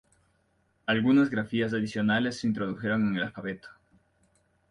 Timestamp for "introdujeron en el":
2.47-3.23